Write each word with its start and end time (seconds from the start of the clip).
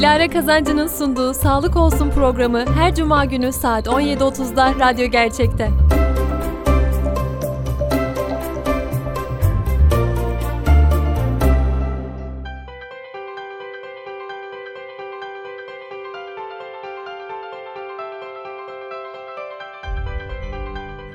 Dilara 0.00 0.28
Kazancı'nın 0.28 0.86
sunduğu 0.86 1.34
Sağlık 1.34 1.76
Olsun 1.76 2.10
programı 2.10 2.64
her 2.74 2.94
cuma 2.94 3.24
günü 3.24 3.52
saat 3.52 3.86
17.30'da 3.86 4.74
Radyo 4.78 5.06
Gerçek'te. 5.06 5.70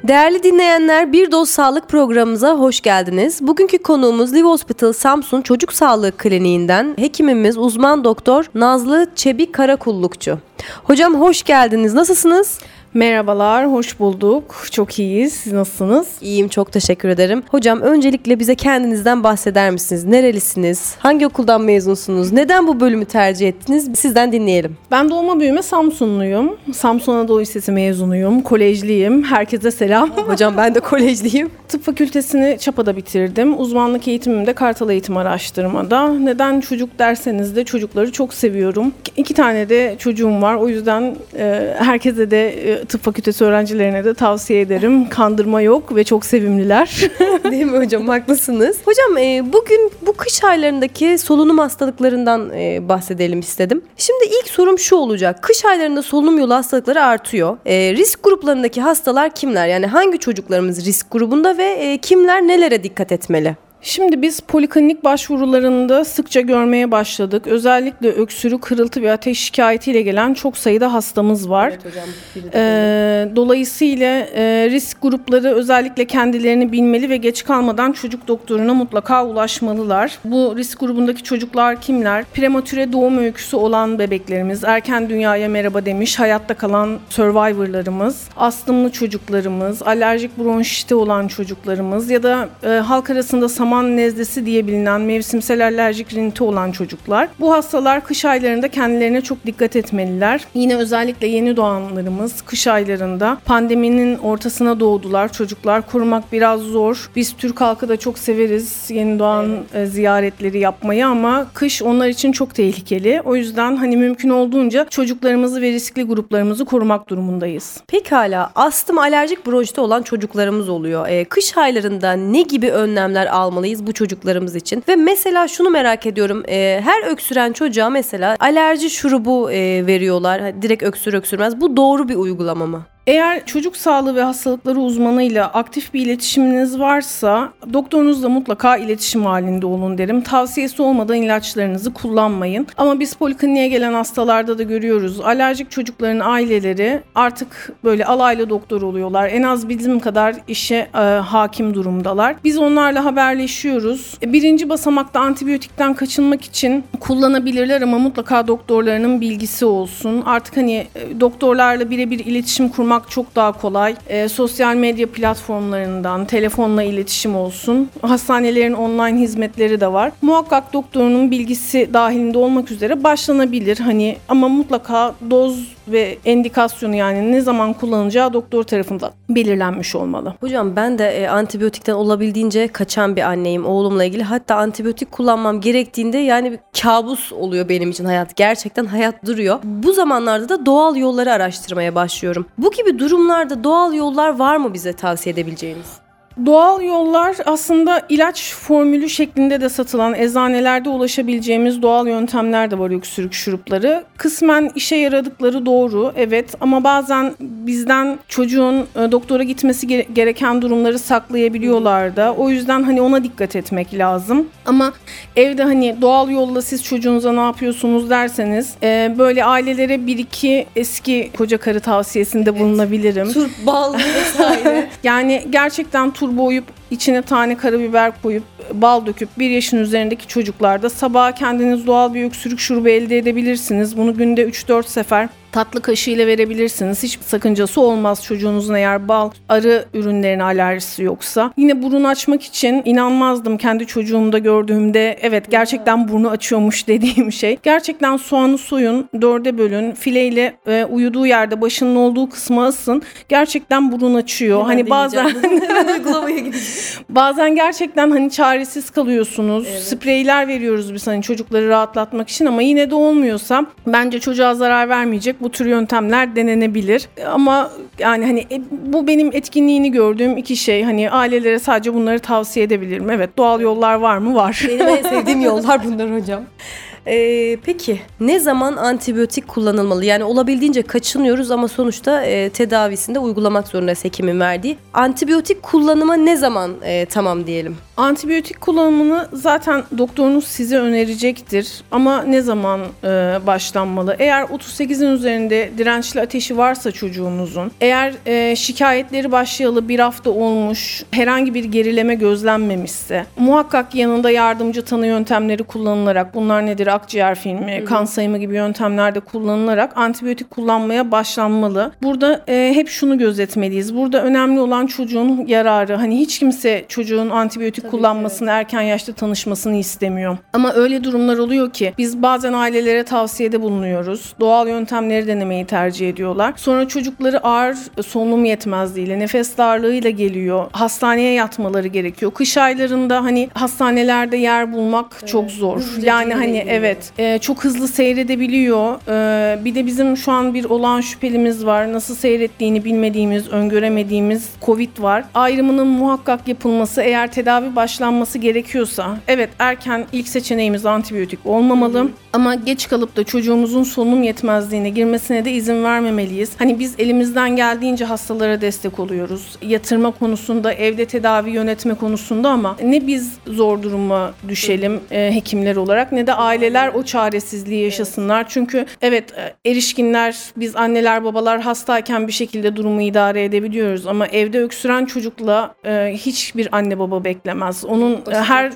Değerli 0.07 0.43
dinleyenler, 0.43 1.11
Bir 1.13 1.31
Doz 1.31 1.49
Sağlık 1.49 1.89
programımıza 1.89 2.53
hoş 2.55 2.81
geldiniz. 2.81 3.39
Bugünkü 3.41 3.77
konuğumuz 3.77 4.33
Live 4.33 4.47
Hospital 4.47 4.93
Samsun 4.93 5.41
Çocuk 5.41 5.73
Sağlığı 5.73 6.11
Kliniğinden 6.11 6.93
hekimimiz 6.97 7.57
uzman 7.57 8.03
doktor 8.03 8.45
Nazlı 8.55 9.07
Çebi 9.15 9.51
Karakullukçu. 9.51 10.39
Hocam 10.83 11.21
hoş 11.21 11.43
geldiniz. 11.43 11.93
Nasılsınız? 11.93 12.59
Merhabalar, 12.95 13.71
hoş 13.71 13.99
bulduk. 13.99 14.55
Çok 14.71 14.99
iyiyiz. 14.99 15.33
Siz 15.33 15.53
nasılsınız? 15.53 16.07
İyiyim, 16.21 16.47
çok 16.47 16.71
teşekkür 16.71 17.09
ederim. 17.09 17.43
Hocam 17.51 17.81
öncelikle 17.81 18.39
bize 18.39 18.55
kendinizden 18.55 19.23
bahseder 19.23 19.71
misiniz? 19.71 20.05
Nerelisiniz? 20.05 20.95
Hangi 20.99 21.27
okuldan 21.27 21.61
mezunsunuz? 21.61 22.31
Neden 22.31 22.67
bu 22.67 22.79
bölümü 22.79 23.05
tercih 23.05 23.47
ettiniz? 23.47 23.89
Sizden 23.95 24.31
dinleyelim. 24.31 24.77
Ben 24.91 25.09
doğma 25.09 25.39
büyüme 25.39 25.61
Samsunluyum. 25.61 26.57
Samsun 26.73 27.13
Anadolu 27.13 27.41
Lisesi 27.41 27.71
mezunuyum. 27.71 28.41
Kolejliyim. 28.41 29.23
Herkese 29.23 29.71
selam. 29.71 30.09
Hocam 30.27 30.57
ben 30.57 30.75
de 30.75 30.79
kolejliyim. 30.79 31.49
Tıp 31.67 31.83
fakültesini 31.83 32.57
Çapa'da 32.59 32.97
bitirdim. 32.97 33.59
Uzmanlık 33.59 34.07
eğitimim 34.07 34.47
de 34.47 34.53
Kartal 34.53 34.89
Eğitim 34.89 35.17
Araştırma'da. 35.17 36.13
Neden 36.13 36.61
çocuk 36.61 36.99
derseniz 36.99 37.55
de 37.55 37.63
çocukları 37.63 38.11
çok 38.11 38.33
seviyorum. 38.33 38.93
İki 39.17 39.33
tane 39.33 39.69
de 39.69 39.95
çocuğum 39.99 40.41
var. 40.41 40.55
O 40.55 40.67
yüzden 40.67 41.15
e, 41.37 41.73
herkese 41.77 42.31
de 42.31 42.71
e, 42.71 42.84
tıp 42.85 43.03
fakültesi 43.03 43.45
öğrencilerine 43.45 44.05
de 44.05 44.13
tavsiye 44.13 44.61
ederim. 44.61 45.09
Kandırma 45.09 45.61
yok 45.61 45.95
ve 45.95 46.03
çok 46.03 46.25
sevimliler. 46.25 47.01
Değil 47.51 47.65
mi 47.65 47.77
hocam? 47.77 48.07
Haklısınız. 48.07 48.77
Hocam 48.85 49.17
e, 49.17 49.53
bugün 49.53 49.91
bu 50.01 50.13
kış 50.13 50.43
aylarındaki 50.43 51.17
solunum 51.17 51.57
hastalıklarından 51.57 52.51
e, 52.53 52.89
bahsedelim 52.89 53.39
istedim. 53.39 53.81
Şimdi 53.97 54.25
ilk 54.25 54.47
sorum 54.47 54.79
şu 54.79 54.95
olacak. 54.95 55.43
Kış 55.43 55.65
aylarında 55.65 56.01
solunum 56.01 56.39
yolu 56.39 56.53
hastalıkları 56.53 57.03
artıyor. 57.03 57.57
E, 57.65 57.93
risk 57.93 58.23
gruplarındaki 58.23 58.81
hastalar 58.81 59.35
kimler? 59.35 59.67
Yani 59.67 59.85
hangi 59.87 60.19
çocuklarımız 60.19 60.85
risk 60.85 61.11
grubunda 61.11 61.57
ve 61.57 61.63
e, 61.63 61.97
kimler 61.97 62.41
nelere 62.41 62.83
dikkat 62.83 63.11
etmeli? 63.11 63.55
Şimdi 63.85 64.21
biz 64.21 64.39
poliklinik 64.39 65.03
başvurularında 65.03 66.05
sıkça 66.05 66.41
görmeye 66.41 66.91
başladık. 66.91 67.47
Özellikle 67.47 68.09
öksürük, 68.09 68.61
kırıltı 68.61 69.01
ve 69.01 69.11
ateş 69.11 69.39
şikayetiyle 69.39 70.01
gelen 70.01 70.33
çok 70.33 70.57
sayıda 70.57 70.93
hastamız 70.93 71.49
var. 71.49 71.69
Evet 71.69 71.85
hocam. 71.85 72.05
Ee, 72.53 73.27
dolayısıyla 73.35 74.27
e, 74.35 74.69
risk 74.69 75.01
grupları 75.01 75.55
özellikle 75.55 76.05
kendilerini 76.05 76.71
bilmeli 76.71 77.09
ve 77.09 77.17
geç 77.17 77.43
kalmadan 77.43 77.91
çocuk 77.91 78.27
doktoruna 78.27 78.73
mutlaka 78.73 79.25
ulaşmalılar. 79.25 80.19
Bu 80.23 80.53
risk 80.57 80.79
grubundaki 80.79 81.23
çocuklar 81.23 81.81
kimler? 81.81 82.25
Prematüre 82.33 82.93
doğum 82.93 83.17
öyküsü 83.17 83.57
olan 83.57 83.99
bebeklerimiz, 83.99 84.63
erken 84.63 85.09
dünyaya 85.09 85.49
merhaba 85.49 85.85
demiş, 85.85 86.19
hayatta 86.19 86.53
kalan 86.53 86.99
survivorlarımız, 87.09 88.29
astımlı 88.37 88.91
çocuklarımız, 88.91 89.81
alerjik 89.81 90.37
bronşiti 90.37 90.95
olan 90.95 91.27
çocuklarımız 91.27 92.09
ya 92.09 92.23
da 92.23 92.49
e, 92.63 92.67
halk 92.69 93.09
arasında 93.09 93.49
saman 93.49 93.74
nezlesi 93.83 94.45
diye 94.45 94.67
bilinen 94.67 95.01
mevsimsel 95.01 95.65
alerjik 95.65 96.13
riniti 96.13 96.43
olan 96.43 96.71
çocuklar. 96.71 97.27
Bu 97.39 97.53
hastalar 97.53 98.03
kış 98.03 98.25
aylarında 98.25 98.67
kendilerine 98.67 99.21
çok 99.21 99.45
dikkat 99.45 99.75
etmeliler. 99.75 100.41
Yine 100.53 100.75
özellikle 100.75 101.27
yeni 101.27 101.55
doğanlarımız 101.55 102.41
kış 102.41 102.67
aylarında 102.67 103.37
pandeminin 103.45 104.17
ortasına 104.17 104.79
doğdular. 104.79 105.33
Çocuklar 105.33 105.81
korumak 105.91 106.31
biraz 106.31 106.59
zor. 106.59 107.09
Biz 107.15 107.33
Türk 107.33 107.61
halkı 107.61 107.89
da 107.89 107.97
çok 107.97 108.19
severiz 108.19 108.89
yeni 108.89 109.19
doğan 109.19 109.57
evet. 109.73 109.89
ziyaretleri 109.89 110.59
yapmayı 110.59 111.07
ama 111.07 111.47
kış 111.53 111.81
onlar 111.81 112.07
için 112.07 112.31
çok 112.31 112.55
tehlikeli. 112.55 113.21
O 113.25 113.35
yüzden 113.35 113.75
hani 113.75 113.97
mümkün 113.97 114.29
olduğunca 114.29 114.87
çocuklarımızı 114.89 115.61
ve 115.61 115.71
riskli 115.71 116.03
gruplarımızı 116.03 116.65
korumak 116.65 117.09
durumundayız. 117.09 117.77
Pekala 117.87 118.51
astım 118.55 118.97
alerjik 118.97 119.45
bronşiti 119.45 119.81
olan 119.81 120.01
çocuklarımız 120.01 120.69
oluyor. 120.69 121.07
Ee, 121.07 121.25
kış 121.25 121.57
aylarında 121.57 122.11
ne 122.13 122.41
gibi 122.41 122.71
önlemler 122.71 123.25
almalıyız? 123.25 123.64
Almalıyız 123.65 123.87
bu 123.87 123.93
çocuklarımız 123.93 124.55
için. 124.55 124.83
Ve 124.87 124.95
mesela 124.95 125.47
şunu 125.47 125.69
merak 125.69 126.05
ediyorum. 126.05 126.43
E, 126.47 126.81
her 126.83 127.11
öksüren 127.11 127.53
çocuğa 127.53 127.89
mesela 127.89 128.35
alerji 128.39 128.89
şurubu 128.89 129.51
e, 129.51 129.87
veriyorlar. 129.87 130.61
Direkt 130.61 130.83
öksür 130.83 131.13
öksürmez. 131.13 131.61
Bu 131.61 131.77
doğru 131.77 132.09
bir 132.09 132.15
uygulama 132.15 132.65
mı? 132.65 132.85
Eğer 133.07 133.45
çocuk 133.45 133.77
sağlığı 133.77 134.15
ve 134.15 134.23
hastalıkları 134.23 134.79
uzmanıyla 134.79 135.47
aktif 135.47 135.93
bir 135.93 136.01
iletişiminiz 136.05 136.79
varsa 136.79 137.53
doktorunuzla 137.73 138.29
mutlaka 138.29 138.77
iletişim 138.77 139.25
halinde 139.25 139.65
olun 139.65 139.97
derim. 139.97 140.21
Tavsiyesi 140.21 140.81
olmadan 140.81 141.15
ilaçlarınızı 141.15 141.93
kullanmayın. 141.93 142.67
Ama 142.77 142.99
biz 142.99 143.13
polikliniğe 143.13 143.67
gelen 143.67 143.93
hastalarda 143.93 144.57
da 144.57 144.63
görüyoruz. 144.63 145.19
Alerjik 145.19 145.71
çocukların 145.71 146.19
aileleri 146.19 147.01
artık 147.15 147.71
böyle 147.83 148.05
alaylı 148.05 148.49
doktor 148.49 148.81
oluyorlar. 148.81 149.29
En 149.29 149.43
az 149.43 149.69
bizim 149.69 149.99
kadar 149.99 150.35
işe 150.47 150.89
e, 150.95 150.99
hakim 150.99 151.73
durumdalar. 151.73 152.35
Biz 152.43 152.57
onlarla 152.57 153.05
haberleşiyoruz. 153.05 154.17
E, 154.23 154.33
birinci 154.33 154.69
basamakta 154.69 155.19
antibiyotikten 155.19 155.93
kaçınmak 155.93 156.41
için 156.41 156.83
kullanabilirler 156.99 157.81
ama 157.81 157.97
mutlaka 157.97 158.47
doktorlarının 158.47 159.21
bilgisi 159.21 159.65
olsun. 159.65 160.23
Artık 160.25 160.57
hani 160.57 160.87
e, 160.95 161.19
doktorlarla 161.19 161.89
birebir 161.89 162.19
iletişim 162.19 162.69
kurmak 162.69 162.94
bulmak 162.95 163.11
çok 163.11 163.35
daha 163.35 163.51
kolay. 163.51 163.95
E, 164.07 164.29
sosyal 164.29 164.75
medya 164.75 165.07
platformlarından 165.11 166.25
telefonla 166.25 166.83
iletişim 166.83 167.35
olsun. 167.35 167.89
Hastanelerin 168.01 168.73
online 168.73 169.19
hizmetleri 169.19 169.81
de 169.81 169.93
var. 169.93 170.11
Muhakkak 170.21 170.73
doktorunun 170.73 171.31
bilgisi 171.31 171.89
dahilinde 171.93 172.37
olmak 172.37 172.71
üzere 172.71 173.03
başlanabilir. 173.03 173.77
Hani 173.77 174.17
ama 174.29 174.47
mutlaka 174.49 175.15
doz 175.29 175.74
ve 175.87 176.17
endikasyonu 176.25 176.95
yani 176.95 177.31
ne 177.31 177.41
zaman 177.41 177.73
kullanacağı 177.73 178.33
doktor 178.33 178.63
tarafından 178.63 179.11
belirlenmiş 179.29 179.95
olmalı. 179.95 180.33
Hocam 180.39 180.75
ben 180.75 180.99
de 180.99 181.09
e, 181.09 181.27
antibiyotikten 181.27 181.93
olabildiğince 181.93 182.67
kaçan 182.67 183.15
bir 183.15 183.21
anneyim 183.21 183.65
oğlumla 183.65 184.03
ilgili. 184.03 184.23
Hatta 184.23 184.55
antibiyotik 184.55 185.11
kullanmam 185.11 185.61
gerektiğinde 185.61 186.17
yani 186.17 186.51
bir 186.51 186.59
kabus 186.81 187.33
oluyor 187.33 187.69
benim 187.69 187.89
için 187.89 188.05
hayat. 188.05 188.35
Gerçekten 188.35 188.85
hayat 188.85 189.25
duruyor. 189.25 189.59
Bu 189.63 189.93
zamanlarda 189.93 190.49
da 190.49 190.65
doğal 190.65 190.95
yolları 190.95 191.31
araştırmaya 191.31 191.95
başlıyorum. 191.95 192.45
Bu 192.57 192.71
gibi 192.71 192.99
durumlarda 192.99 193.63
doğal 193.63 193.93
yollar 193.93 194.39
var 194.39 194.57
mı 194.57 194.73
bize 194.73 194.93
tavsiye 194.93 195.33
edebileceğiniz? 195.33 196.04
Doğal 196.45 196.81
yollar 196.81 197.35
aslında 197.45 198.01
ilaç 198.09 198.53
formülü 198.53 199.09
şeklinde 199.09 199.61
de 199.61 199.69
satılan 199.69 200.13
eczanelerde 200.13 200.89
ulaşabileceğimiz 200.89 201.81
doğal 201.81 202.07
yöntemler 202.07 202.71
de 202.71 202.79
var 202.79 202.97
öksürük 202.97 203.33
şurupları. 203.33 204.03
Kısmen 204.17 204.71
işe 204.75 204.95
yaradıkları 204.95 205.65
doğru 205.65 206.13
evet 206.15 206.55
ama 206.59 206.83
bazen 206.83 207.33
bizden 207.39 208.19
çocuğun 208.27 208.75
e, 208.75 209.11
doktora 209.11 209.43
gitmesi 209.43 209.87
gereken 210.13 210.61
durumları 210.61 210.99
saklayabiliyorlar 210.99 212.15
da. 212.15 212.33
O 212.37 212.49
yüzden 212.49 212.83
hani 212.83 213.01
ona 213.01 213.23
dikkat 213.23 213.55
etmek 213.55 213.93
lazım. 213.93 214.47
Ama 214.65 214.93
evde 215.35 215.63
hani 215.63 215.95
doğal 216.01 216.29
yolla 216.29 216.61
siz 216.61 216.83
çocuğunuza 216.83 217.33
ne 217.33 217.41
yapıyorsunuz 217.41 218.09
derseniz 218.09 218.73
e, 218.83 219.15
böyle 219.17 219.45
ailelere 219.45 220.07
bir 220.07 220.17
iki 220.17 220.65
eski 220.75 221.31
koca 221.37 221.57
karı 221.57 221.79
tavsiyesinde 221.79 222.59
bulunabilirim. 222.59 223.33
Turp, 223.33 223.51
bal 223.65 223.93
vesaire. 223.93 224.89
yani 225.03 225.43
gerçekten 225.49 226.11
turp 226.11 226.24
turbo 226.25 226.45
oyup 226.45 226.65
içine 226.91 227.21
tane 227.21 227.57
karabiber 227.57 228.21
koyup 228.21 228.43
bal 228.73 229.05
döküp 229.05 229.29
bir 229.37 229.49
yaşın 229.49 229.77
üzerindeki 229.77 230.27
çocuklarda 230.27 230.89
sabaha 230.89 231.31
kendiniz 231.31 231.87
doğal 231.87 232.13
bir 232.13 232.23
öksürük 232.23 232.59
şurubu 232.59 232.89
elde 232.89 233.17
edebilirsiniz. 233.17 233.97
Bunu 233.97 234.17
günde 234.17 234.49
3-4 234.49 234.87
sefer 234.87 235.29
tatlı 235.55 235.81
kaşığıyla 235.81 236.27
verebilirsiniz. 236.27 237.03
Hiçbir 237.03 237.25
sakıncası 237.25 237.81
olmaz 237.81 238.23
çocuğunuzun 238.23 238.73
eğer 238.73 239.07
bal, 239.07 239.31
arı 239.49 239.85
ürünlerine 239.93 240.43
alerjisi 240.43 241.03
yoksa. 241.03 241.51
Yine 241.57 241.83
burun 241.83 242.03
açmak 242.03 242.43
için 242.43 242.81
inanmazdım 242.85 243.57
kendi 243.57 243.87
çocuğumda 243.87 244.37
gördüğümde. 244.37 245.19
Evet 245.21 245.51
gerçekten 245.51 246.07
burnu 246.07 246.29
açıyormuş 246.29 246.87
dediğim 246.87 247.31
şey. 247.31 247.59
Gerçekten 247.63 248.17
soğanı 248.17 248.57
soyun, 248.57 249.09
dörde 249.21 249.57
bölün, 249.57 249.91
fileyle 249.91 250.57
e, 250.67 250.85
uyuduğu 250.85 251.25
yerde 251.25 251.61
başının 251.61 251.95
olduğu 251.95 252.29
kısmı 252.29 252.65
asın. 252.65 253.01
Gerçekten 253.29 253.91
burun 253.91 254.13
açıyor. 254.13 254.63
Hemen 254.63 254.67
hani 254.67 254.89
bazen 254.89 255.31
bazen 257.09 257.55
gerçekten 257.55 258.11
hani 258.11 258.31
çaresiz 258.31 258.89
kalıyorsunuz. 258.89 259.67
Evet. 259.71 259.81
Spreyler 259.81 260.47
veriyoruz 260.47 260.93
biz 260.93 261.07
hani 261.07 261.21
çocukları 261.21 261.69
rahatlatmak 261.69 262.29
için 262.29 262.45
ama 262.45 262.61
yine 262.61 262.89
de 262.89 262.95
olmuyorsa 262.95 263.65
bence 263.87 264.19
çocuğa 264.19 264.55
zarar 264.55 264.89
vermeyecek 264.89 265.44
bu 265.45 265.49
tür 265.51 265.65
yöntemler 265.65 266.35
denenebilir. 266.35 267.09
Ama 267.27 267.71
yani 267.99 268.25
hani 268.25 268.39
e, 268.39 268.61
bu 268.71 269.07
benim 269.07 269.29
etkinliğini 269.33 269.91
gördüğüm 269.91 270.37
iki 270.37 270.55
şey. 270.55 270.83
Hani 270.83 271.11
ailelere 271.11 271.59
sadece 271.59 271.93
bunları 271.93 272.19
tavsiye 272.19 272.65
edebilirim. 272.65 273.09
Evet 273.09 273.37
doğal 273.37 273.61
yollar 273.61 273.95
var 273.95 274.17
mı? 274.17 274.35
Var. 274.35 274.65
Benim 274.67 274.87
en 274.87 275.03
sevdiğim 275.03 275.41
yollar 275.41 275.83
bunlar 275.83 276.21
hocam. 276.21 276.43
Ee, 277.07 277.57
peki 277.65 277.99
ne 278.19 278.39
zaman 278.39 278.75
antibiyotik 278.75 279.47
kullanılmalı? 279.47 280.05
Yani 280.05 280.23
olabildiğince 280.23 280.81
kaçınıyoruz 280.81 281.51
ama 281.51 281.67
sonuçta 281.67 282.25
e, 282.25 282.49
tedavisinde 282.49 283.19
uygulamak 283.19 283.67
zorundayız 283.67 284.03
hekimin 284.03 284.39
verdiği. 284.39 284.77
Antibiyotik 284.93 285.63
kullanıma 285.63 286.15
ne 286.15 286.37
zaman 286.37 286.71
e, 286.83 287.05
tamam 287.05 287.47
diyelim? 287.47 287.77
Antibiyotik 287.97 288.61
kullanımını 288.61 289.27
zaten 289.33 289.83
doktorunuz 289.97 290.43
size 290.47 290.77
önerecektir. 290.77 291.83
Ama 291.91 292.21
ne 292.23 292.41
zaman 292.41 292.81
e, 293.03 293.07
başlanmalı? 293.47 294.15
Eğer 294.19 294.43
38'in 294.43 295.11
üzerinde 295.11 295.71
dirençli 295.77 296.21
ateşi 296.21 296.57
varsa 296.57 296.91
çocuğunuzun, 296.91 297.71
eğer 297.81 298.13
e, 298.25 298.55
şikayetleri 298.55 299.31
başlayalı 299.31 299.89
bir 299.89 299.99
hafta 299.99 300.29
olmuş, 300.29 301.03
herhangi 301.11 301.53
bir 301.53 301.63
gerileme 301.63 302.15
gözlenmemişse, 302.15 303.25
muhakkak 303.37 303.95
yanında 303.95 304.29
yardımcı 304.31 304.85
tanı 304.85 305.07
yöntemleri 305.07 305.63
kullanılarak, 305.63 306.35
bunlar 306.35 306.65
nedir? 306.65 306.87
Akciğer 306.95 307.35
filmi, 307.35 307.77
Hı-hı. 307.77 307.85
kan 307.85 308.05
sayımı 308.05 308.37
gibi 308.37 308.55
yöntemlerde 308.55 309.19
kullanılarak 309.19 309.97
antibiyotik 309.97 310.51
kullanmaya 310.51 311.11
başlanmalı. 311.11 311.91
Burada 312.03 312.41
e, 312.47 312.71
hep 312.75 312.89
şunu 312.89 313.17
gözetmeliyiz. 313.17 313.95
Burada 313.95 314.23
önemli 314.23 314.59
olan 314.59 314.87
çocuğun 314.87 315.45
yararı. 315.47 315.95
Hani 315.95 316.19
hiç 316.19 316.39
kimse 316.39 316.85
çocuğun 316.87 317.29
antibiyotik 317.29 317.83
Tabii 317.83 317.91
kullanmasını, 317.91 318.49
evet. 318.49 318.59
erken 318.59 318.81
yaşta 318.81 319.13
tanışmasını 319.13 319.75
istemiyor. 319.75 320.37
Ama 320.53 320.73
öyle 320.73 321.03
durumlar 321.03 321.37
oluyor 321.37 321.71
ki 321.71 321.93
biz 321.97 322.21
bazen 322.21 322.53
ailelere 322.53 323.03
tavsiyede 323.03 323.61
bulunuyoruz. 323.61 324.33
Doğal 324.39 324.67
yöntemleri 324.67 325.27
denemeyi 325.27 325.65
tercih 325.65 326.09
ediyorlar. 326.09 326.53
Sonra 326.57 326.87
çocukları 326.87 327.43
ağır 327.43 327.77
solunum 328.07 328.45
yetmezliğiyle, 328.45 329.19
nefes 329.19 329.57
darlığıyla 329.57 330.09
geliyor. 330.09 330.65
Hastaneye 330.71 331.33
yatmaları 331.33 331.87
gerekiyor. 331.87 332.31
Kış 332.33 332.57
aylarında 332.57 333.23
hani 333.23 333.49
hastanelerde 333.53 334.37
yer 334.37 334.73
bulmak 334.73 335.17
evet. 335.19 335.29
çok 335.29 335.51
zor. 335.51 335.77
Hızlıca 335.77 336.07
yani 336.07 336.33
hani 336.33 336.65
evet 336.67 336.84
e, 337.17 337.37
çok 337.39 337.63
hızlı 337.63 337.87
seyredebiliyor. 337.87 338.95
E, 339.07 339.65
bir 339.65 339.75
de 339.75 339.85
bizim 339.85 340.17
şu 340.17 340.31
an 340.31 340.53
bir 340.53 340.65
olan 340.65 341.01
şüphelimiz 341.01 341.65
var. 341.65 341.93
Nasıl 341.93 342.15
seyrettiğini 342.15 342.85
bilmediğimiz, 342.85 343.47
öngöremediğimiz 343.47 344.49
Covid 344.61 344.99
var. 344.99 345.23
Ayrımının 345.33 345.87
muhakkak 345.87 346.47
yapılması 346.47 347.01
eğer 347.01 347.31
tedavi 347.31 347.75
başlanması 347.75 348.37
gerekiyorsa 348.37 349.17
evet 349.27 349.49
erken 349.59 350.05
ilk 350.11 350.27
seçeneğimiz 350.27 350.85
antibiyotik 350.85 351.39
olmamalı. 351.45 352.09
Ama 352.35 352.55
geç 352.55 352.87
kalıp 352.87 353.15
da 353.15 353.23
çocuğumuzun 353.23 353.83
solunum 353.83 354.23
yetmezliğine 354.23 354.89
girmesine 354.89 355.45
de 355.45 355.51
izin 355.51 355.83
vermemeliyiz. 355.83 356.51
Hani 356.57 356.79
biz 356.79 356.95
elimizden 356.99 357.55
geldiğince 357.55 358.05
hastalara 358.05 358.61
destek 358.61 358.99
oluyoruz. 358.99 359.57
Yatırma 359.61 360.11
konusunda, 360.11 360.73
evde 360.73 361.05
tedavi 361.05 361.51
yönetme 361.51 361.93
konusunda 361.93 362.49
ama 362.49 362.77
ne 362.83 363.07
biz 363.07 363.33
zor 363.47 363.83
duruma 363.83 364.33
düşelim 364.47 365.01
e, 365.11 365.31
hekimler 365.35 365.75
olarak 365.75 366.11
ne 366.11 366.27
de 366.27 366.33
aileler 366.33 366.91
o 366.93 367.03
çaresizliği 367.03 367.83
yaşasınlar. 367.83 368.45
Çünkü 368.49 368.85
evet 369.01 369.33
e, 369.37 369.69
erişkinler, 369.71 370.35
biz 370.57 370.75
anneler 370.75 371.23
babalar 371.23 371.61
hastayken 371.61 372.27
bir 372.27 372.33
şekilde 372.33 372.75
durumu 372.75 373.01
idare 373.01 373.43
edebiliyoruz 373.43 374.07
ama 374.07 374.27
evde 374.27 374.59
öksüren 374.59 375.05
çocukla 375.05 375.75
e, 375.85 376.13
hiçbir 376.17 376.77
anne 376.77 376.99
baba 376.99 377.23
beklemez. 377.23 377.85
Onun 377.85 378.13
e, 378.13 378.35
her 378.35 378.71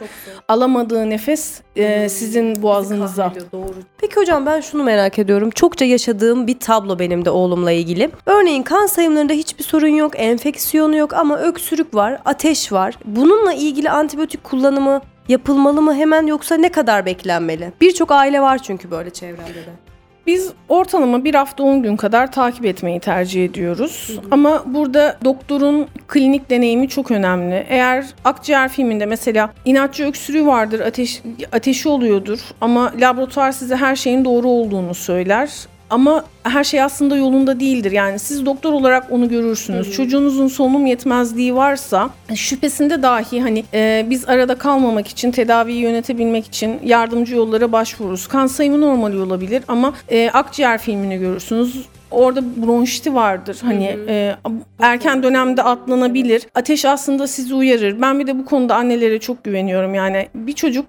alamadığı 0.48 1.10
nefes 1.10 1.62
e, 1.76 2.10
sizin 2.10 2.62
boğazınıza. 2.62 3.34
Doğru. 3.52 3.76
Peki 3.98 4.16
hocam 4.16 4.46
ben 4.46 4.62
şunu 4.62 4.84
merak 4.84 5.20
ediyorum. 5.20 5.50
Çokça 5.50 5.86
yaşadığım 5.86 6.48
bir 6.48 6.60
tablo 6.60 7.00
benim 7.00 7.26
de 7.26 7.30
oğlumla 7.30 7.72
ilgili. 7.72 8.10
Örneğin 8.26 8.64
kan 8.64 8.86
sayımlarında 8.86 9.34
hiçbir 9.34 9.64
sorun 9.64 9.88
yok, 9.88 10.12
enfeksiyonu 10.16 10.96
yok 10.98 11.14
ama 11.14 11.38
öksürük 11.40 11.96
var, 11.96 12.22
ateş 12.26 12.72
var. 12.72 12.98
Bununla 13.06 13.54
ilgili 13.54 13.90
antibiyotik 13.90 14.44
kullanımı 14.44 15.02
yapılmalı 15.28 15.82
mı 15.82 15.96
hemen 15.96 16.28
yoksa 16.28 16.56
ne 16.56 16.70
kadar 16.70 17.06
beklenmeli? 17.06 17.74
Birçok 17.82 18.12
aile 18.12 18.42
var 18.42 18.58
çünkü 18.64 18.92
böyle 18.92 19.10
çevremde 19.10 19.54
de. 19.54 19.89
Biz 20.30 20.50
ortalama 20.70 21.24
bir 21.24 21.36
hafta 21.36 21.64
10 21.64 21.84
gün 21.84 21.96
kadar 21.96 22.32
takip 22.32 22.66
etmeyi 22.66 23.00
tercih 23.00 23.46
ediyoruz. 23.46 24.10
Hı 24.10 24.14
hı. 24.14 24.28
Ama 24.32 24.64
burada 24.66 25.18
doktorun 25.26 25.88
klinik 26.08 26.50
deneyimi 26.50 26.90
çok 26.90 27.12
önemli. 27.12 27.66
Eğer 27.70 28.06
akciğer 28.26 28.70
filminde 28.70 29.06
mesela 29.06 29.54
inatçı 29.66 30.06
öksürüğü 30.06 30.46
vardır, 30.46 30.80
ateş, 30.80 31.22
ateşi 31.52 31.90
oluyordur 31.90 32.40
ama 32.62 32.94
laboratuvar 33.00 33.52
size 33.52 33.76
her 33.76 33.96
şeyin 33.96 34.26
doğru 34.26 34.48
olduğunu 34.48 34.94
söyler. 34.94 35.50
Ama 35.90 36.24
her 36.44 36.64
şey 36.64 36.82
aslında 36.82 37.18
yolunda 37.18 37.60
değildir. 37.60 37.92
Yani 37.92 38.20
siz 38.20 38.46
doktor 38.46 38.74
olarak 38.74 39.12
onu 39.12 39.30
görürsünüz. 39.30 39.88
Hı 39.88 39.92
hı. 39.92 39.96
Çocuğunuzun 39.96 40.48
solunum 40.48 40.86
yetmezliği 40.86 41.56
varsa 41.56 42.10
şüphesinde 42.36 43.04
dahi 43.04 43.42
hani 43.42 43.64
e, 43.74 44.06
biz 44.10 44.30
arada 44.30 44.56
kalmamak 44.56 45.08
için 45.08 45.32
tedaviyi 45.32 45.80
yönetebilmek 45.80 46.46
için 46.46 46.80
yardımcı 46.84 47.36
yollara 47.36 47.72
başvururuz. 47.72 48.28
Kan 48.28 48.48
sayımı 48.48 48.82
normal 48.82 49.14
olabilir 49.14 49.64
ama 49.68 49.94
e, 50.10 50.30
akciğer 50.34 50.78
filmini 50.78 51.18
görürsünüz 51.20 51.86
orada 52.12 52.42
bronşiti 52.42 53.16
vardır. 53.16 53.58
Hani 53.62 53.98
E, 54.08 54.36
erken 54.80 55.24
dönemde 55.24 55.64
atlanabilir. 55.64 56.48
Ateş 56.56 56.86
aslında 56.86 57.28
sizi 57.28 57.54
uyarır. 57.54 58.02
Ben 58.02 58.20
bir 58.20 58.28
de 58.28 58.40
bu 58.40 58.46
konuda 58.46 58.76
annelere 58.76 59.20
çok 59.20 59.44
güveniyorum. 59.44 59.94
Yani 59.96 60.28
bir 60.36 60.54
çocuk 60.54 60.86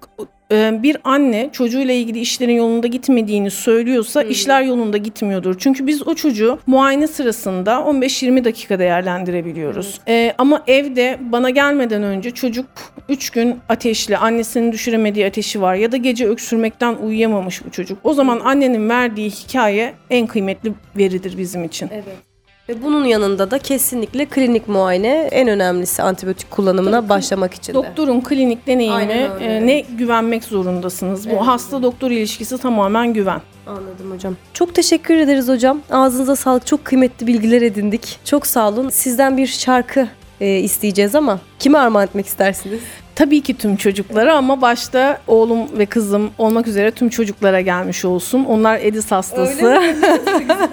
bir 0.51 0.97
anne 1.03 1.49
çocuğuyla 1.51 1.93
ilgili 1.93 2.19
işlerin 2.19 2.55
yolunda 2.55 2.87
gitmediğini 2.87 3.51
söylüyorsa 3.51 4.23
hmm. 4.23 4.29
işler 4.29 4.61
yolunda 4.61 4.97
gitmiyordur. 4.97 5.55
Çünkü 5.59 5.87
biz 5.87 6.07
o 6.07 6.15
çocuğu 6.15 6.59
muayene 6.67 7.07
sırasında 7.07 7.71
15-20 7.71 8.43
dakika 8.43 8.79
değerlendirebiliyoruz. 8.79 9.99
Hmm. 10.05 10.13
Ee, 10.13 10.33
ama 10.37 10.63
evde 10.67 11.17
bana 11.19 11.49
gelmeden 11.49 12.03
önce 12.03 12.31
çocuk 12.31 12.65
3 13.09 13.29
gün 13.29 13.59
ateşli, 13.69 14.17
annesinin 14.17 14.71
düşüremediği 14.71 15.25
ateşi 15.25 15.61
var 15.61 15.75
ya 15.75 15.91
da 15.91 15.97
gece 15.97 16.27
öksürmekten 16.27 16.95
uyuyamamış 16.95 17.65
bu 17.65 17.71
çocuk. 17.71 17.97
O 18.03 18.13
zaman 18.13 18.39
annenin 18.39 18.89
verdiği 18.89 19.29
hikaye 19.29 19.93
en 20.09 20.27
kıymetli 20.27 20.73
veridir 20.97 21.37
bizim 21.37 21.63
için. 21.63 21.89
Evet. 21.93 22.30
Ve 22.71 22.83
bunun 22.83 23.05
yanında 23.05 23.51
da 23.51 23.59
kesinlikle 23.59 24.25
klinik 24.25 24.67
muayene 24.67 25.29
en 25.31 25.47
önemlisi 25.47 26.03
antibiyotik 26.03 26.51
kullanımına 26.51 26.99
Tabii, 26.99 27.09
başlamak 27.09 27.53
için 27.53 27.73
de. 27.73 27.77
Doktorun 27.77 28.21
klinik 28.21 28.67
deneyimine 28.67 29.29
e, 29.41 29.67
ne 29.67 29.79
güvenmek 29.79 30.43
zorundasınız. 30.43 31.27
Evet. 31.27 31.37
Bu 31.39 31.47
hasta 31.47 31.83
doktor 31.83 32.11
ilişkisi 32.11 32.57
tamamen 32.57 33.13
güven. 33.13 33.41
Anladım 33.67 34.11
hocam. 34.11 34.35
Çok 34.53 34.75
teşekkür 34.75 35.15
ederiz 35.15 35.47
hocam. 35.47 35.81
Ağzınıza 35.91 36.35
sağlık. 36.35 36.67
Çok 36.67 36.85
kıymetli 36.85 37.27
bilgiler 37.27 37.61
edindik. 37.61 38.19
Çok 38.25 38.47
sağ 38.47 38.69
olun. 38.69 38.89
Sizden 38.89 39.37
bir 39.37 39.47
şarkı 39.47 40.07
e, 40.41 40.59
isteyeceğiz 40.59 41.15
ama 41.15 41.39
kime 41.59 41.77
armağan 41.77 42.05
etmek 42.05 42.25
istersiniz? 42.25 42.79
Tabii 43.15 43.41
ki 43.41 43.57
tüm 43.57 43.75
çocuklara 43.75 44.35
ama 44.35 44.61
başta 44.61 45.21
oğlum 45.27 45.77
ve 45.77 45.85
kızım 45.85 46.31
olmak 46.37 46.67
üzere 46.67 46.91
tüm 46.91 47.09
çocuklara 47.09 47.61
gelmiş 47.61 48.05
olsun. 48.05 48.45
Onlar 48.45 48.79
Edis 48.81 49.11
hastası. 49.11 49.65
Öyle 49.65 49.79
mi? 49.79 49.95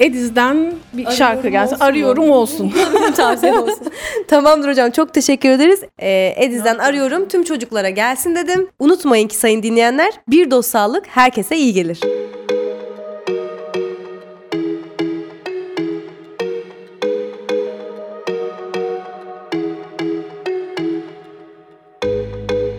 Ediz'den 0.00 0.56
bir 0.92 1.06
Arıyorum 1.06 1.16
şarkı 1.16 1.48
gelsin. 1.48 1.74
Olsun 1.74 1.84
Arıyorum 1.84 2.26
mu? 2.26 2.34
olsun. 2.34 2.72
Tavsiye 3.16 3.52
olsun. 3.58 3.86
Tamamdır 4.28 4.68
hocam 4.68 4.90
çok 4.90 5.14
teşekkür 5.14 5.48
ederiz. 5.48 5.80
Ee, 5.98 6.34
Ediz'den 6.36 6.78
arıyorum 6.78 7.28
tüm 7.28 7.44
çocuklara 7.44 7.90
gelsin 7.90 8.36
dedim. 8.36 8.68
Unutmayın 8.78 9.28
ki 9.28 9.36
sayın 9.36 9.62
dinleyenler 9.62 10.12
bir 10.28 10.50
doz 10.50 10.66
sağlık 10.66 11.06
herkese 11.06 11.56
iyi 11.56 11.72
gelir. 11.72 12.00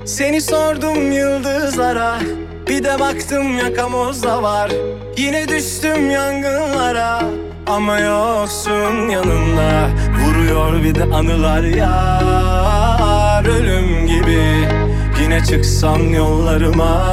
Seni 0.06 0.42
sordum 0.42 1.12
yıldızlara 1.12 2.20
de 2.84 3.00
baktım 3.00 3.58
yakamozda 3.58 4.44
var. 4.44 4.72
Yine 5.18 5.48
düştüm 5.48 6.12
yangınlara 6.12 7.22
Ama 7.68 8.00
yoksun 8.00 9.10
yanımda. 9.10 9.90
Vuruyor 10.26 10.84
bir 10.84 10.96
de 10.96 11.04
anılar 11.04 11.64
yar 11.64 13.46
Ölüm 13.46 14.08
gibi. 14.08 14.68
Yine 15.22 15.44
çıksan 15.44 16.00
yollarıma 16.00 17.06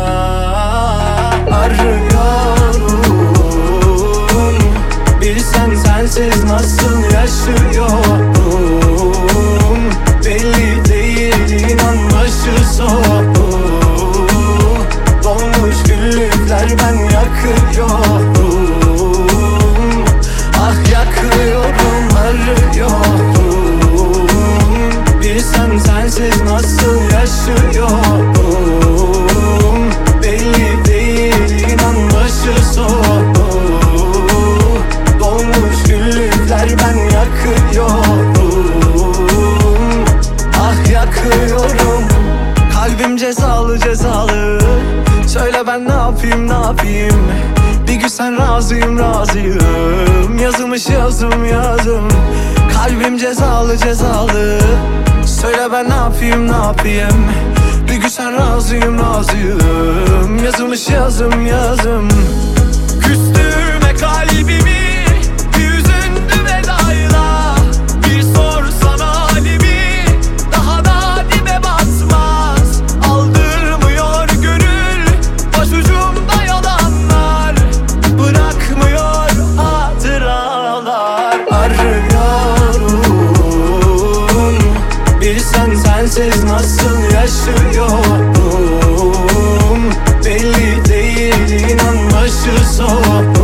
Arıyorum. 1.53 2.89
Bilsen 5.21 5.75
sensiz 5.75 6.45
nasıl 6.45 7.03
yaşıyorum. 7.03 8.29
Belli 10.25 10.85
değil 10.85 11.71
inan 11.71 11.97
başı 12.11 12.65
soğuk 12.77 13.88
ben 16.71 16.95
yakıyorum 16.95 18.08
Bir 48.19 48.25
gün 48.25 48.37
sen 48.37 48.39
razıyım 48.39 48.99
razıyım. 48.99 50.39
Yazılmış 50.43 50.89
yazım 50.89 51.45
yazım 51.45 52.09
Kalbim 52.75 53.19
cezalı 53.19 53.77
cezalı. 53.77 54.59
Söyle 55.27 55.73
ben 55.73 55.91
ne 55.91 55.95
yapayım 55.95 56.49
ne 56.53 56.57
yapayım? 56.57 57.27
Bir 57.89 57.97
gün 57.97 58.09
sen 58.09 58.37
razıyım 58.37 58.99
razıyım. 58.99 60.45
Yazılmış 60.45 60.89
yazım 60.89 61.47
yazım 61.47 62.09
Küstürme 63.01 63.95
kalbimi 64.01 64.78
sensiz 86.19 86.45
nasıl 86.45 87.01
yaşıyorum 87.15 88.33
Belli 90.25 90.85
değil 90.89 91.51
inan 91.71 92.11
başı 92.13 92.75
soğuk. 92.77 93.37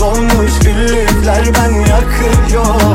Dolmuş 0.00 0.58
güllükler 0.64 1.44
ben 1.54 1.72
yakıyorum 1.72 2.93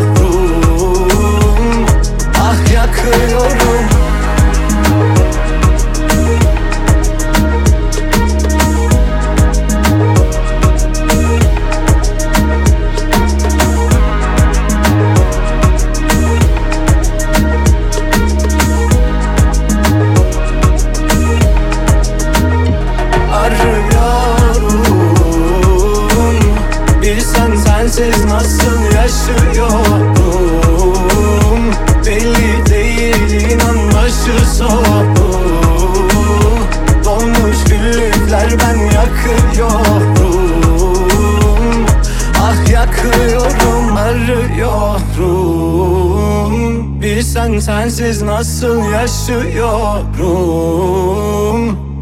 sensiz 47.69 48.21
nasıl 48.21 48.91
yaşıyorum 48.91 49.99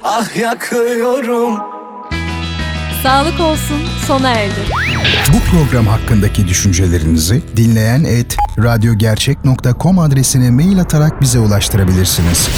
Ah 0.03 0.35
yakıyorum 0.37 1.57
Sağlık 3.03 3.39
olsun 3.39 3.81
sona 4.07 4.29
erdi. 4.29 4.59
Bu 5.33 5.39
program 5.51 5.87
hakkındaki 5.87 6.47
düşüncelerinizi 6.47 7.43
dinleyen 7.55 8.03
et 8.03 8.37
radyogercek.com 8.57 9.99
adresine 9.99 10.51
mail 10.51 10.81
atarak 10.81 11.21
bize 11.21 11.39
ulaştırabilirsiniz. 11.39 12.49